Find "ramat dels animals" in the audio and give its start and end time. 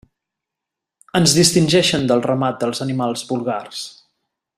2.29-3.25